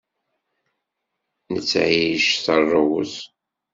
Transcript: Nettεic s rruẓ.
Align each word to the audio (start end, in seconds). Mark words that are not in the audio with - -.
Nettεic 1.53 2.25
s 2.43 2.45
rruẓ. 2.61 3.13